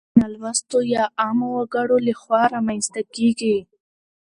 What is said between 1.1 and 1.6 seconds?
عامو